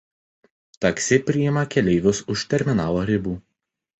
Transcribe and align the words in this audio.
Taksi 0.85 1.19
priima 1.27 1.65
keleivius 1.75 2.23
už 2.37 2.45
terminalo 2.53 3.07
ribų. 3.13 3.37